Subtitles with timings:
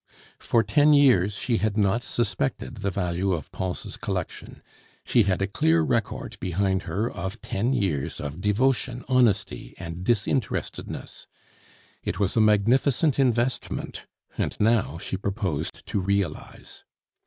[0.39, 4.63] For ten years she had not suspected the value of Pons' collection;
[5.05, 11.27] she had a clear record behind her of ten years of devotion, honesty, and disinterestedness;
[12.03, 14.07] it was a magnificent investment,
[14.39, 16.83] and now she proposed to realize.